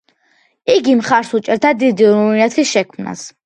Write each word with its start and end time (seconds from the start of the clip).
იგი 0.75 0.95
მხარს 1.01 1.31
უჭერდა 1.41 1.75
დიდი 1.85 2.11
რუმინეთის 2.17 2.77
შექმნას. 2.77 3.27